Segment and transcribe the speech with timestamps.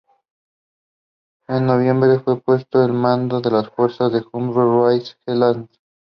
[1.47, 5.79] En noviembre fue puesto al mando de las fuerzas en Hudson River Highlands.